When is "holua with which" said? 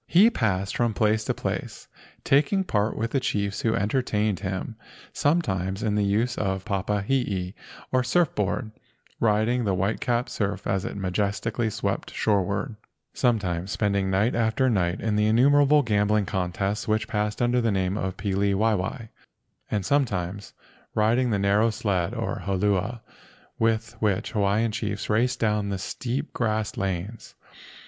22.47-24.31